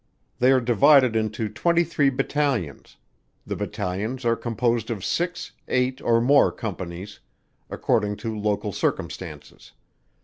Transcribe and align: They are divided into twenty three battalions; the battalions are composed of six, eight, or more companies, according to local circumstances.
They 0.39 0.51
are 0.51 0.59
divided 0.59 1.15
into 1.15 1.47
twenty 1.47 1.83
three 1.83 2.09
battalions; 2.09 2.97
the 3.45 3.55
battalions 3.55 4.25
are 4.25 4.35
composed 4.35 4.89
of 4.89 5.05
six, 5.05 5.51
eight, 5.67 6.01
or 6.01 6.19
more 6.19 6.51
companies, 6.51 7.19
according 7.69 8.15
to 8.15 8.35
local 8.35 8.71
circumstances. 8.73 9.73